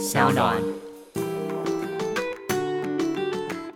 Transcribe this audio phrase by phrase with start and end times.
[0.00, 0.56] 小暖。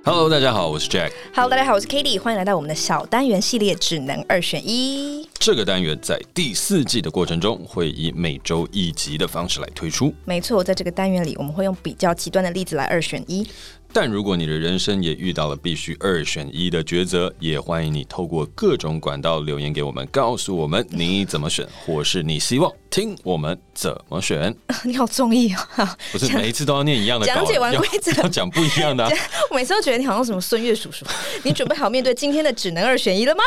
[0.02, 1.12] Hello，大家好，我是 Jack。
[1.34, 2.18] Hello，大家好，我是 Kitty，。
[2.18, 5.28] 欢迎来到我们的小单元系列，只能二选一。
[5.34, 10.14] 这个单元在第四季的过程中，会以每周一集的方式来推出。
[10.24, 13.46] 没错，在这个单元里，我们会用比较极端的例子来二选一。
[13.96, 24.52] 但如果你的人生也遇到了必须二选一的抉择，也欢迎你透过各种管道留言给我们，告诉我们你怎么选，或是你希望听我们怎么选。
[24.82, 29.10] 你好综艺啊， 不是每一次都要念一样的，讲解完规则要 讲不一样的啊。
[29.48, 31.06] 我每次都觉得你好像什么孙悦叔叔，
[31.44, 33.44] 你准备好面对今天的只能二选一了吗？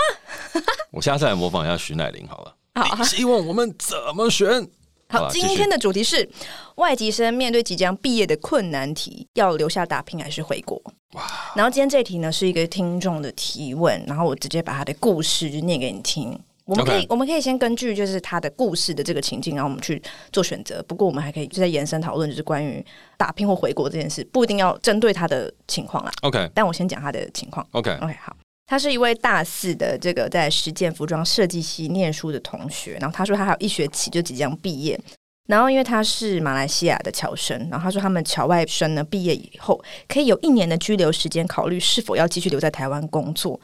[0.92, 2.56] 我下次来模仿一下徐乃麟好了。
[2.76, 4.66] 好，你希望我们怎么选？
[5.10, 6.28] 好，今天的主题是
[6.76, 10.82] 外籍生面对即将毕业的困难题，要留下打拼还是回国？
[11.14, 11.24] 哇！
[11.56, 16.38] 然后今天这题呢是一个听众的提问，然后我直接把他的故事就念给你听。
[16.66, 20.02] 我们可以.我们可以先根据就是他的故事的这个情境，然后我们去
[20.34, 20.84] 做选择。
[20.84, 22.86] 不过我们还可以就在延伸讨论，就是关于
[23.16, 26.12] 打拼或回国这件事，不一定要针对他的情况啦。
[26.24, 27.66] OK，但我先讲他的情况。
[27.72, 28.10] OK，OK，、okay.
[28.10, 28.36] okay, 好。
[28.68, 35.00] 他是一位大四的这个在实践服装设计系念书的同学，然后他说他还有一学期就即将毕业。
[35.48, 43.58] 然后，因为他是马来西亚的侨生，然后他说他们侨外生呢毕业以后可以有一年的居留时间，考虑是否要继续留在台湾工作。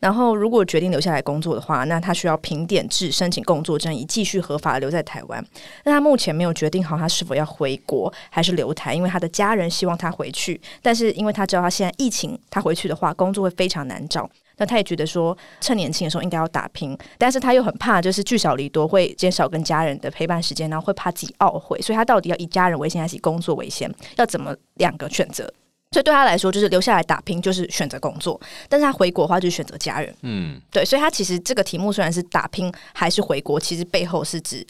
[0.00, 5.42] 然后，如果决定留下来工作的话，那他需要凭点制申请工作证，以继续合法留在台湾。
[5.84, 14.28] 那他目前没有决定好他是否要回国还是留台，因为他的家人希望他回去，但是因为他知道他现在疫情，他回去的话工作会非常难找。
[14.60, 23.90] 那他也觉得说，趁年轻的时候应该要打拼，但是他又很怕，就是聚少离多会减少跟家人的陪伴时间，然后会怕自己懊悔，所以他到底要以家人为先还是以工作为先？
[24.16, 25.50] 要怎么两个选择？
[25.92, 28.38] 所以对他来说，就是留下来打拼就是选择工作，
[28.68, 30.14] 但是他回国的话就是选择家人。
[30.20, 34.64] 嗯，对，所以他其实这个题目虽然是打拼还是回国，其实背后是指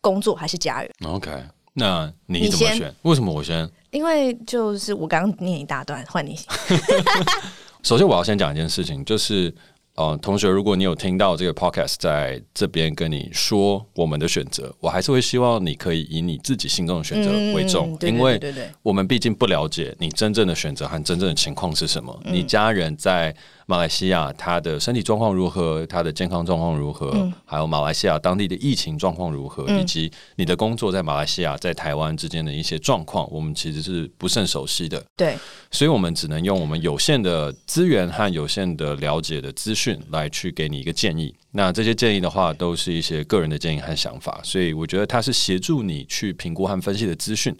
[0.00, 0.90] 工作还是家人。
[1.06, 1.30] OK，
[1.74, 2.94] 那你怎么选？
[3.02, 3.70] 为什么我先？
[3.90, 6.36] 因为就是我刚刚念一大段，换你。
[7.86, 9.54] 首先，我要先讲一件事情，就是，
[9.94, 18.40] 呃，同学，如果你有听到这个 podcast 在这边跟你说我们的选择，我还是会希望你可以以你自己心中的选择为重，嗯、因为
[18.82, 23.32] 我们毕竟不了解你真正的选择和真正的情况是什么，嗯、你家人在。
[23.68, 25.84] 马来西亚，他的身体状况如何？
[25.86, 27.10] 他的健康状况如何？
[27.14, 29.64] 嗯、还有马来西亚当地的疫情状况如何？
[29.66, 35.04] 嗯、以及你的工作在马来西亚、在台湾之间的一些状况，我们其实是不甚熟悉的。
[35.16, 35.36] 对，
[35.72, 41.34] 所以我们只能用我们有限的资源和有限的了解的资讯来去给你一个建议。
[41.50, 47.52] 那这些建议的话，都是一些个人的建议和想法，所以我觉得它是协助你去评估和分析的资讯。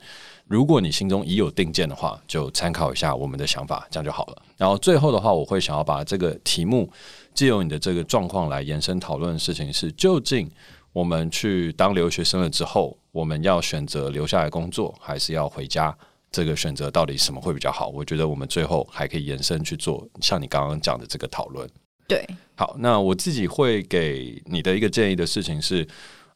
[0.49, 4.43] 如果你心中已有定见的话，就参考一下我们的想法，这样就好了。
[4.57, 6.89] 然后最后的话，我会想要把这个题目
[7.35, 10.49] 借由你的这个状况来延伸讨论的事情是：究竟
[10.93, 15.97] 我们去当留学生了之后，我们要选择留下来工作，还是要回家？
[16.31, 17.89] 这个选择到底什么会比较好？
[17.89, 21.69] 我觉得我们最后还可以延伸去做像你刚刚讲的这个讨论。
[22.07, 22.25] 对，
[22.55, 25.85] 好，那我自己会给你的一个建议的事情是。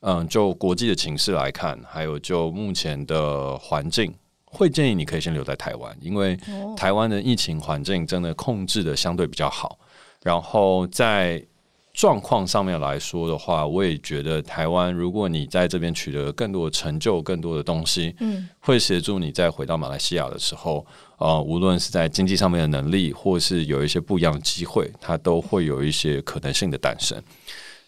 [0.01, 6.39] 嗯，就国际的情势来看，还有就目前的环境，会建议你可以先留在台湾，因为
[6.77, 9.79] 台湾的疫情环境真的控制的相对比较好。
[10.23, 11.43] 然后在
[11.93, 20.87] 状况上面来说的话，我也觉得台湾，如果你在这边取得更多的成就、更多的东西，嗯，会协助你再回到马来西亚的时候，
[21.19, 27.23] 呃，无论是在经济上面的能力，或是有一些不一样的机会，它都会有一些可能性的诞生。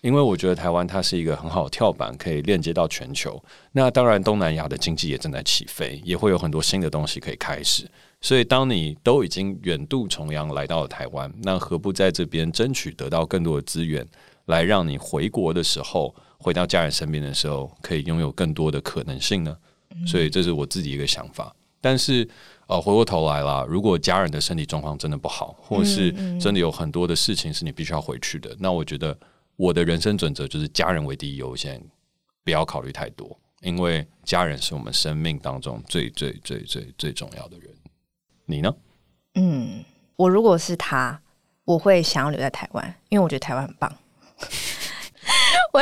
[0.03, 3.41] 因为我觉得台湾它是一个很好的跳板，可以链接到全球。
[3.71, 7.89] 那当然，东南亚的经济也正在起飞，也会有很多新的东西可以开始。
[8.21, 14.05] 所以，当你都已经远渡重洋来到了台湾，那何不在这边争取得到更多的资源，
[14.47, 19.57] 来让你回国的时候，回到家人身边的时候，可以拥有更多的可能性呢？
[20.05, 21.55] 所以，这是我自己一个想法。
[21.81, 22.29] 但是，
[22.67, 29.17] 呃，回过头来啦，如果家人的身体状况真的不好，或是真的有很多的事情是你必须要回去的，那我觉得。
[29.57, 31.81] 我的人生准则就是家人为第一优先，
[32.45, 37.69] 不要考虑太多，因为家人是我们生命当中最最最最最重要的人。
[38.47, 38.75] 你呢？
[39.35, 39.85] 嗯，
[40.17, 41.21] 我如果是他，
[41.65, 43.91] 我会想要留在台湾，因为我觉得台湾很棒。
[45.73, 45.81] 我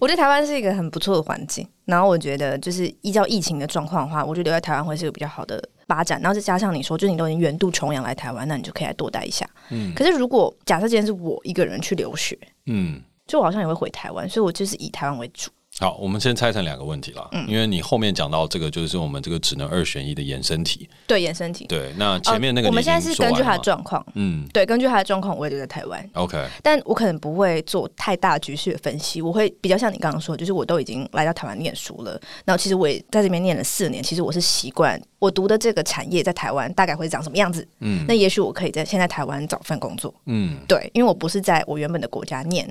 [0.00, 6.20] 我觉得台湾是一个很不错的环境，然后我觉得就是依照疫情的状况的话，我觉得留在台湾会是个比较好的发展。
[6.20, 9.48] 然后再加上你说，就是你都已经远渡重洋来台湾，那你就可以来多待一下。
[9.70, 12.36] 嗯，可是如果假设今天是我一个人去留学，
[12.66, 13.00] 嗯。
[13.30, 15.48] 就我好像也会回台湾，所以我就是以台湾为主。
[15.78, 17.26] 好，我们先拆成两个问题啦。
[17.30, 20.86] 嗯，因为你后面讲到这个，就是我们这个只能二选一的衍生题。
[21.06, 21.64] 对，衍生题。
[21.68, 24.04] 对，那前面那个、呃，我们现在是根据他的状况。
[24.14, 26.10] 嗯，对，根据他的状况，我也留在台湾。
[26.14, 37.66] OK，但我可能不会做太大局势的分析，我会比较像你刚刚说，就是我都已经来到台湾念书了，然后其实我也在这边念了四年，其实我是习惯我读的这个产业在台湾大概会长什么样子。
[37.78, 40.12] 嗯，那也许我可以在现在台湾找份工作。
[40.26, 42.68] 嗯，对，因为我不是在我原本的国家念。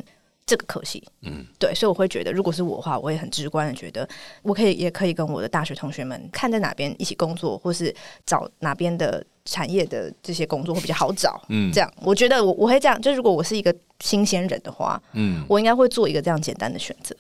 [0.50, 4.10] 这个可惜，嗯，对，所以我会觉得，如果是我的话，我也很直观的觉得，
[4.42, 17.16] 我可以也可以跟我的大学同学们看在哪边一起工作，或是找哪边的产业的这些工作会比较好找，嗯，这样，我觉得我我会这样，就如果我是一个新鲜人的话，嗯，我应该会做一个这样简单的选择。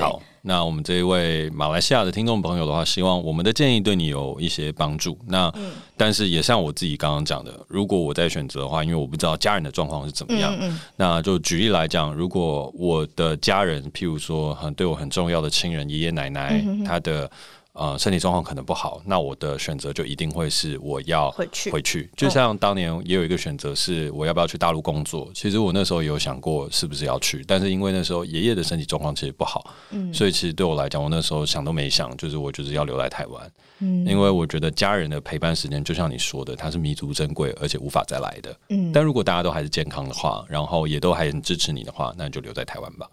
[0.00, 5.18] 好，那我们这一位马来西亚的听众朋友的话，希望我们的建议对你有一些帮助。
[5.26, 17.30] 那、嗯、但是也像我自己刚刚讲的，如果我在选择的话，因为我不知道家人的状况是怎么样，嗯嗯，那就举例来讲，如果我的家人，譬如说很对我很重要的亲人爷爷奶奶，嗯、他的。
[17.76, 21.70] 呃，身体状况可能不好，那我的选择就一定会是我要回去。
[21.70, 25.30] 回去，就像当年也有一个选择是我要不要去大陆工作。
[25.34, 38.90] 其实我那时候有想过是不是要去，但是因为那时候爷爷的身体状况其实不好，嗯，所以其实对我来讲，我那时候想都没想，就是我就是要留在台湾，嗯，因为我觉得家人的陪伴时间就像你说的，它是弥足珍贵，而且无法再来的，嗯。
[38.90, 43.06] 但如果大家都还是健康的话，然后也都还很支持你的话，那你就留在台湾吧。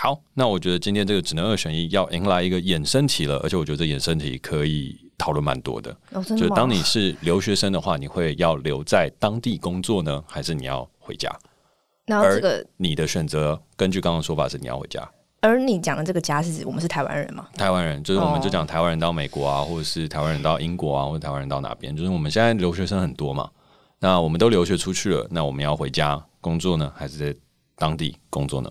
[0.00, 5.90] 好，那我觉得今天这个只能二选一，要迎来一个衍生题了，而且我觉得这衍生题可以讨论蛮多的。
[6.12, 6.36] 哦，的？
[6.36, 11.28] 就是当你是留学生的话，你会要留在当地工作呢，还是你要回家？
[12.06, 15.06] 然后这个你的选择，根据刚刚说法是你要回家。
[15.40, 17.48] 而你讲的这个家是指我们是台湾人吗？
[17.56, 21.96] 台湾人就是我们就讲台湾人到美国啊，或者是台湾人到英国啊，或者台湾人到哪边？
[21.96, 23.50] 就是我们现在留学生很多嘛，
[23.98, 27.36] 那我们都留学出去了，那我们要回家工作呢，还是在
[27.74, 28.70] 当地工作呢？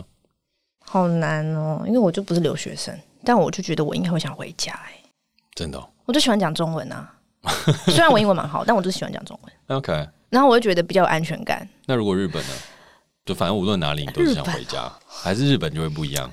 [0.89, 4.93] 好难哦，因为我就不是留学生，但我就觉得我应该会想回家哎，
[5.53, 7.13] 真的、哦，我就喜欢讲中文啊。
[7.85, 9.53] 虽然我英文蛮好，但我就喜欢讲中文。
[9.77, 11.67] OK，然后我就觉得比较有安全感。
[11.85, 12.53] 那如果日本呢？
[13.25, 16.31] 就反正无论哪里，你都是想回家，还是日本就会不一样？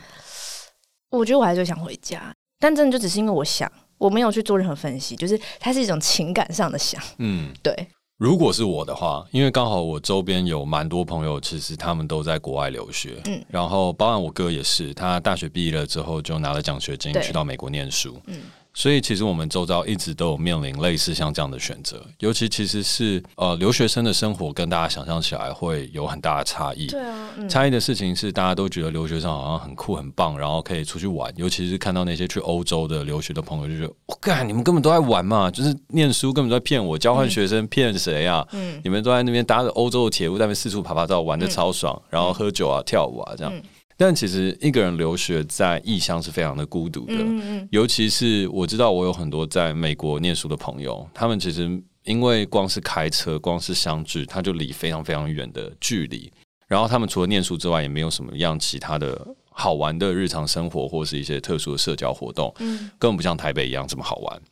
[1.11, 7.03] 我觉得我还是想回家，但真的就只是因为我想，我没有去做任何分析，就是它是一种情感上的想。
[7.19, 7.75] 嗯，对。
[8.16, 18.40] 如果是我的话，因为刚好我周边有蛮多朋友，其实他们都在国外留学，嗯，然后包含我哥也是，他大学毕业了之后就拿了奖学金去到美国念书，嗯。
[18.76, 26.88] 所以其实我们周遭一直都有面临类似像这样的选择，尤其其实是呃留学生的生活跟大家想象起来会有很大的差异。
[26.88, 31.32] 对啊，嗯、差异的事情是大家都觉得留学生好像很酷很棒，然后可以出去玩。
[31.37, 38.44] 尤其是看到那些去欧洲的留学的朋友，就觉得我干、哦，你们根本都在玩嘛，就是念书根本都在骗我，交换学生骗谁啊？
[38.50, 43.55] 嗯，你们都在那边搭着欧洲的铁路在那边四处爬爬照，玩的超爽，嗯、然后喝酒啊、跳舞啊这样。
[43.55, 43.62] 嗯
[43.96, 56.32] 但其实一个人留学在异乡是非常的孤独的，嗯嗯，尤其是我知道我有很多在美国念书的朋友，他们其实因为光是开车，光是相聚，他就离非常非常远的距离。
[56.67, 64.43] 然后他们除了念书之外，也没有什么样其他的好玩的日常生活，或是一些特殊的社交活动，嗯，根本不像台北一样这么好玩。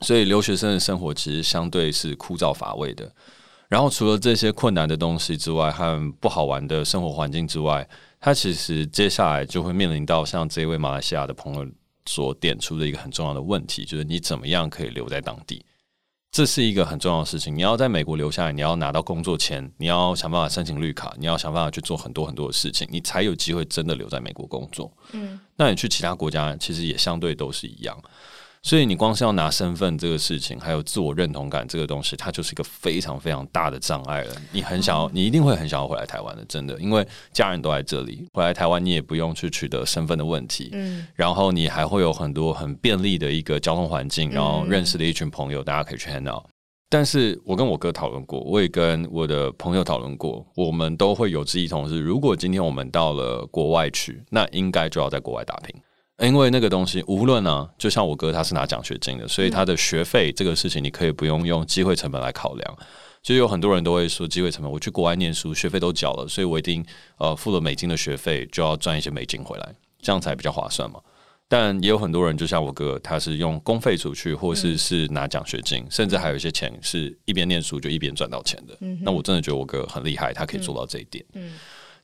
[0.00, 3.08] 所以留学生的生活其实相对是枯燥乏味的。
[3.68, 7.86] 然后除了这些困难的东西之外，和不好玩的生活环境之外，
[8.20, 11.66] 他其实接下来就会面临到像这位马来西亚的朋友
[12.06, 15.64] 所点出的一个很重要的问题，就是你怎么样可以留在当地？
[16.30, 17.56] 这是一个很重要的事情。
[17.56, 24.92] 你要在美国留下来，你要拿到工作签，你要想办法申请绿卡，你要想办法去做很多很多的事情，你才有机会真的留在美国工作。
[25.12, 27.98] 嗯，那你去其他国家，其实也相对都是一样。
[28.62, 34.34] 所以你光是要拿身份这个事情，还有自我认同感这个东西，它就是一个非常非常大的障碍了。
[34.52, 38.26] 你很想要，你一定会很想要回来台湾的，真的，因为家人都在这里。
[38.32, 46.44] 回来台湾，你也不用去取得身份的问题，嗯，然后你还会有很多很便利的一个交通环境，然后认识的一群朋友，大家可以去 hang out。
[46.90, 55.74] 但是我跟我哥讨论过，我也跟我的朋友讨论过，我们都会有志一同，是如果今天我们到了国外去，那应该就要在国外打拼。
[56.20, 62.78] 因为那个东西，无论呢、啊，就像我哥他是拿奖学金的，所以他的学费这个事情，你可以不用用机会成本来考量。
[63.22, 66.84] 就有很多人都会说机会成本，我去国外念书，学费都缴了，所以我一定
[67.18, 71.00] 呃付了美金的学费，就要赚一些美金回来，这样才比较划算嘛。
[71.50, 78.76] 但也有很多人，就像我哥，他是用公费出去，或是是拿奖学金，甚至还有一些钱是一边念书就一边赚到钱的。
[79.02, 81.24] 那我真的觉得我哥很厉害，他可以做到这一点。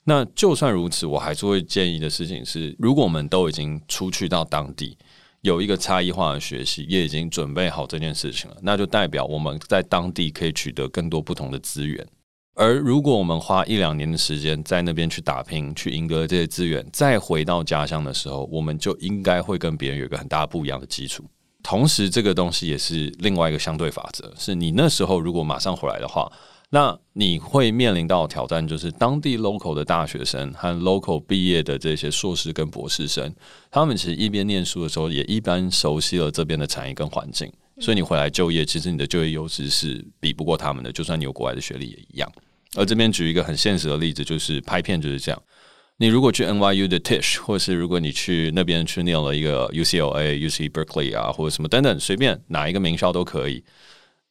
[0.04, 4.96] 那就算如此，我还是会建议的事情是，如果我们都已经出去到当地，
[5.40, 12.06] 有一个差异化的学习，也已经准备好这件事情了，那就代表我们在当地可以取得更多不同的资源。
[12.54, 21.24] 而如果我们花一两年的时间在那边去打拼，去赢得这些资源，再回到家乡的时候，我们就应该会跟别人有一个很大不一样的基础。
[21.62, 26.30] 同时，这个东西也是另外一个相对法则，是你那时候如果马上回来的话，
[26.74, 33.32] 那你会面临到挑战，就是当地 local 的大学生和 local 毕业的这些硕士跟博士生，
[33.70, 37.48] 他们其实一边念书的时候，也一般熟悉了这边的产业跟环境。
[37.78, 42.28] 所以你回来就业，其实你的就业优势是比不过他们的，就算你有国外的学历也一样。
[42.74, 45.40] 而这边举一个很现实的例子，就是拍片就是这样。
[45.98, 53.62] 你如果去 NYU 的 Tisch，或是如果你去那边去念了一个 UCLA、UC Berkeley 啊，或者什么等等，随便哪一个名校都可以。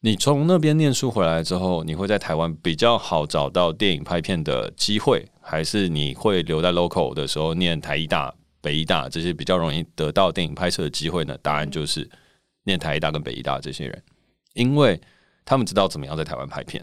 [0.04, 8.30] 你从那边念书回来之后，你会在台湾比较好找到电影拍片的机会，还是你会留在 local 的时候念台艺大、
[8.60, 11.38] 北艺大这些比较容易得到电影拍摄的机会呢？
[11.40, 12.06] 答案就是。
[12.66, 14.02] 念台大跟北艺大这些人，
[14.54, 14.98] 因为
[15.44, 16.82] 他们知道怎么样在台湾拍片，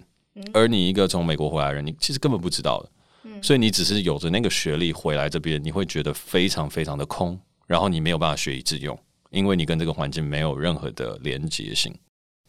[0.53, 8.95] 而你一个从美国回来的人，你其实根本不知道的，所以你只是有着那个学历回来这边，你会觉得非常非常的空，然后你没有办法学以致用，
[9.31, 11.91] 因为你跟这个环境没有任何的连接性。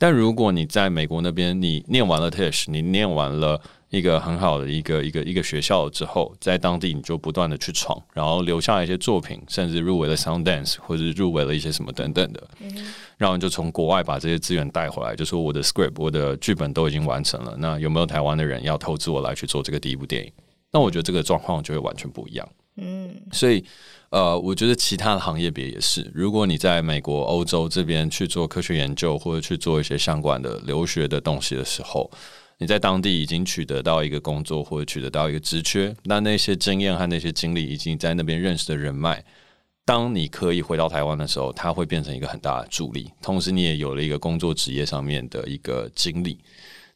[0.02, 3.60] 但如果你在美国那边，你念完了 Tisch，你念完了。
[3.90, 12.42] 一个很好的一个一个一个学校之后，在当地你就不断的去闯，然后留下一些作品，甚至入围了 Sundance 或者入围了一些什么等等的，
[13.16, 20.32] 然后就从国外把这些资源带回来，就说我的 script 我的剧本都已经完成了，那有没有台湾的人要投资我来去做这个第一部电影？
[20.72, 22.48] 那我觉得这个状况就会完全不一样。
[22.76, 23.64] 嗯，所以
[24.10, 32.10] 呃，我觉得其他的行业别也是，如果你在美国、欧洲这边去做科学研究或者去做一些相关的留学的东西的时候。
[32.58, 39.24] 你在当地已经取得到一个工作，或者取得到一个职缺，那那些经验和那些经历，以及在那边认识的人脉，
[39.84, 43.10] 当你可以回到台湾的时候，它会变成一个很大的助力。
[43.20, 46.38] 同时，你也有了一个工作职业上面的一个经历。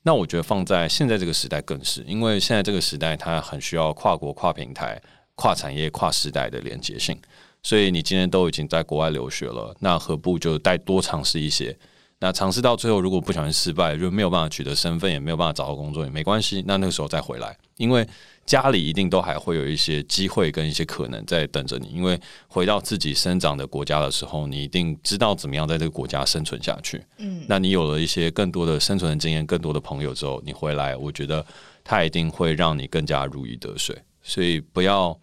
[0.03, 5.03] 那我觉得放在现在这个时代更是，因为现在这个时代它很需要跨国、跨 平台、
[5.37, 7.17] 跨产业、跨时代的连接性。
[7.63, 11.77] 所以你今天都已经在国外留学了，那何不就再多尝试一些？
[12.19, 16.65] 那尝试到最后，如果不小心失败，就没有办法取得身份，也没有办法找到工作，也没关系。
[16.67, 18.07] 那那个时候再回来，因为
[18.47, 21.89] 家里一定都还会有一些机会跟一些可能在等着你。
[21.89, 27.05] 因为回到自己生长的国家的时候，你一定知道怎么样在这个国家生存下去。
[27.19, 31.45] 嗯，那你有了一些更多的生存的经验，更多的朋友之后，你回来，我觉得
[31.85, 33.95] 他一定会让你更加如鱼得水。
[34.27, 35.19] 所以不要。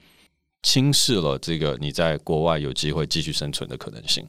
[0.66, 4.26] 轻视了这个你在国外有机会继续生存的可能性，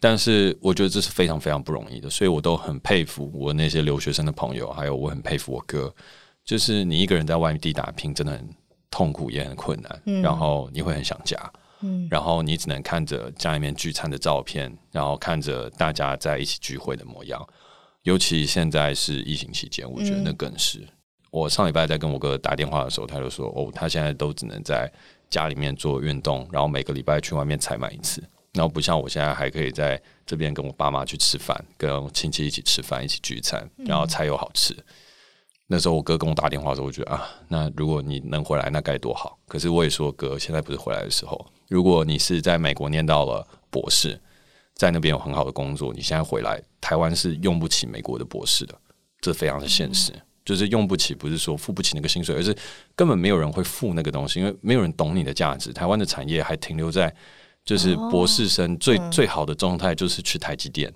[0.00, 5.94] 但是我觉得这是非常非常不容易的，所以我都很佩服我那些留学生的朋友，还有我很佩服我哥，
[6.42, 8.48] 就是你一个人在外地打拼，真的很
[8.90, 11.36] 痛苦也很困难，嗯然后你会很想家，
[11.82, 17.46] 嗯然后你只能看着家里面聚餐的照片，然后看着大家在一起聚会的模样，
[18.04, 20.88] 尤其现在是疫情期间，我觉得那更是。
[21.30, 24.90] 我上礼拜在跟我哥打电话的时候，他就说：“哦，他现在都只能在。”
[25.30, 34.72] 家里面做运动，然后每个礼拜去外面采买一次，然后不像我现在还可以在这边跟我爸妈去吃饭，跟亲戚一起吃饭，一起聚餐，然后菜又好吃。
[34.72, 34.84] 嗯、
[35.66, 39.38] 那时候我哥跟我打电话的时候，我觉得啊，那如果你能回来，那该多好。
[39.46, 41.44] 可是我也说，哥，现在不是回来的时候。
[41.68, 44.18] 如果你是在美国念到了博士，
[44.76, 48.74] 在那边有很好的工作，你现在回来，台湾是用不起美国的博士的，
[49.20, 50.10] 这非常的现实。
[50.12, 52.56] 嗯就是用不起，不是说付不起那个薪水，而是
[52.96, 55.74] 根本没有人会付那个东西，因为没有人懂你的价值。
[55.74, 57.14] 台湾的产业还停留在
[57.66, 60.90] 就是博士生最、哦、最好的状态，就是去台积电，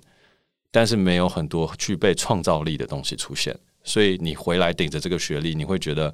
[0.71, 3.55] 但是没有很多具备创造力的东西出现。
[3.83, 6.11] 所以你回来顶着这个学历，你会觉得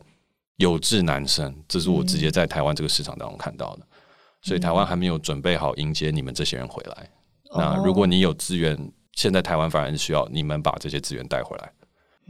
[0.57, 1.55] 有志难伸。
[1.65, 3.87] 这是我直接在台湾这个市场当中看到的。
[4.41, 7.09] 所以台湾还没有准备好迎接你们这些人回来。
[7.55, 8.77] 那如果你有资源，
[9.13, 11.71] 现在台湾反而是需要你们把这些资源带回来。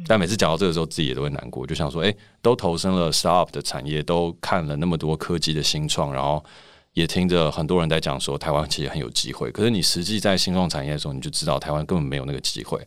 [0.08, 6.44] 但每次讲到这个时候，自己也都会难过，就想说：哎，都投身了 startup 的产业，都看了那么多科技的新创，然后
[6.94, 9.51] 也听着很多人在讲说台湾其实很有机会。
[9.51, 12.79] 可是你实际在新创产业的时候，你就知道台湾根本没有那个机会。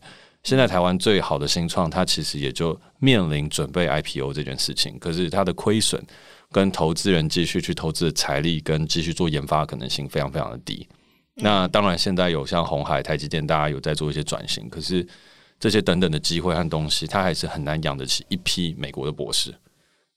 [0.43, 6.03] 现在台湾最好的新创，它其实也就面临准备 IPO 这件事情，可是它的亏损
[6.51, 10.87] 跟投资人继续去投资的财力跟继续做研发的可能性非常非常的低。
[11.35, 15.07] 那当然，现在有像红海、台积电，大家有在做一些转型，可是。
[15.63, 19.55] 这些等等的机会和东西，他还是很难养得起一批美国的博士。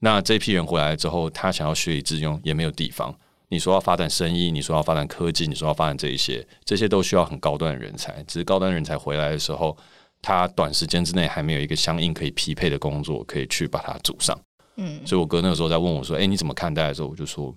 [0.00, 3.16] 那这批人回来之后，他想要学以致用，也没有地方。
[3.46, 8.20] 你说要发展生意，你说要发展科技，你说要发展这一些，这些都需要很高端的人才。
[8.26, 9.76] 只是高端人才回来的时候，
[10.20, 14.36] 他短时间之内还没有一个相应可以匹配的工作可以去把它组上。
[14.74, 17.54] 嗯，所以我哥那个时候在问我说：“哎，你怎么看待？”的时候，我就说：“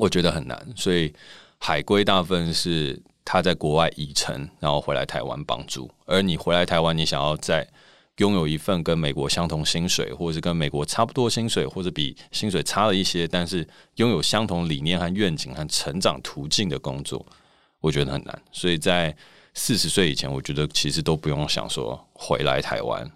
[0.00, 1.12] 我觉得很难。”所以
[1.58, 2.98] 海归大部分是。
[3.24, 5.90] 他在国外已成，然后回来台湾帮助。
[6.06, 7.68] 而你回来台湾，你想要在
[8.18, 17.24] 拥有一份跟美国相同薪水，或者是跟美国差不多薪水，或者比薪水差了一些，但是拥有相同理念和愿景和成长途径的工作，
[17.80, 18.42] 我觉得很难。
[18.52, 19.16] 所以在
[19.54, 23.10] 四十岁以前，我觉得其实都不用想说回来台湾。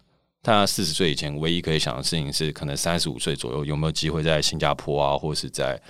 [0.47, 5.81] 他四十岁以前，唯一可以想的事情是，可能三十五岁左右有没有机会在新加坡啊，或是在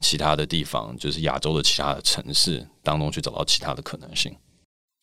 [0.00, 4.34] 其他的地方，就是亚洲的其他的城市当中去找到其他的可能性。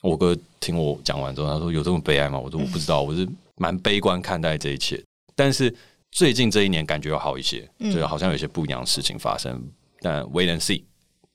[0.01, 5.01] 我哥听我讲完之后，他说：“有这么悲哀吗？”我说：“我不知道，我是蛮悲观看待这一切。”
[5.36, 5.74] 但是
[6.12, 9.63] 最近这一年感觉要好一些，就好像有些不一样的事情发生。
[10.01, 10.84] 但 wait and see，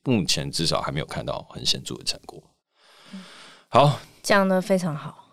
[0.05, 2.43] 目前至少还没有看到很显著的成果。
[3.69, 5.33] 好，讲得非常好，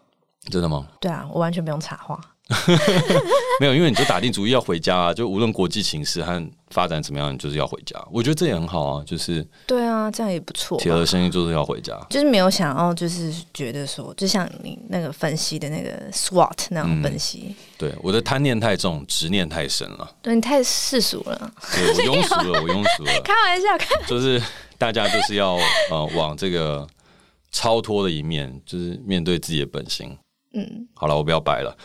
[0.50, 0.88] 真的吗？
[1.02, 2.35] 对啊，我完全不用插话。
[3.60, 5.14] 没有，因为你就打定主意要回家啊！
[5.14, 8.00] 就无论国际形势和发展怎么样，你就是要回家。
[8.12, 10.78] 我觉得这也很好啊，就是对啊，这样也不错。
[10.78, 17.46] 铁了心就是要回家，就是没有想要，就是觉得说，就像你那个分析的那个 SWOT 那种分析。
[17.48, 20.08] 嗯、对，我的贪念太重，执念太深了。
[20.22, 23.12] 对，你太世俗了，对，我庸俗了，我庸俗了。
[23.26, 24.40] 开玩笑，开就是
[24.78, 25.58] 大家就是要
[25.90, 26.86] 呃往这个
[27.52, 30.16] 超脱的一面，就是面对自己的本心。
[30.56, 31.78] 嗯，好了，我不要掰了。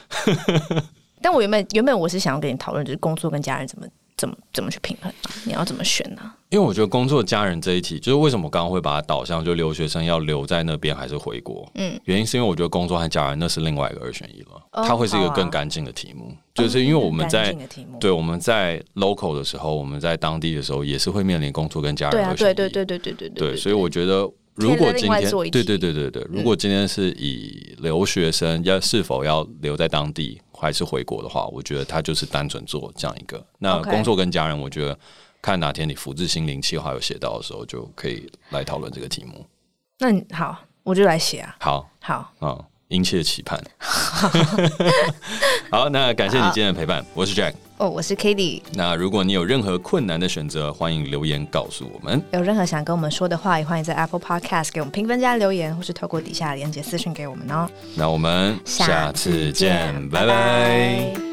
[1.21, 3.87] 但我原本原本我是想要跟你讨论，就是工作跟家人怎么
[4.17, 5.31] 怎么怎么去平衡啊？
[5.45, 6.33] 你要怎么选呢？
[6.49, 11.71] 因为我觉得工作家人这一题，就是为什么我刚刚会把它导向，就留学生要留在那边还是回国？
[11.75, 16.29] 嗯，原因是因为我觉得工作和家人那是另外一个二选一了，哦、它会是一个更干净的题目。
[16.29, 22.35] 啊、就是因为我们在、嗯、对我们在 local 的时候，我们在当地的时候，也是会面临工作跟家人。
[22.37, 23.49] 对对对对对对对。
[23.50, 24.27] 对，所以我觉得。
[24.61, 33.45] 如果今天对对对对对，如果今天是以留学生要是否要留在当地还是回国的话，我觉得他就是单纯做这样一个。
[33.59, 34.99] 那工作跟家人，我觉得
[35.40, 39.47] 看哪天你福至心灵计划有写到的时候，就可以来讨论这个题目。
[39.99, 41.57] 那你好，我就来写啊。
[41.61, 43.59] 好，好，嗯，殷切期盼。
[45.71, 47.55] 好，那感谢你今天的陪伴，我是 Jack。
[47.81, 48.61] 哦，oh, 我是 Cady。
[48.75, 52.23] 那如果你有任何困难的选择，欢迎留言告诉我们。
[52.31, 57.67] 有任何想跟我们说的话，也欢迎在 Apple Podcast 给我们评分加留言，或是透过底下连接私讯给我们哦。
[57.97, 61.30] 那我们下次见，拜拜。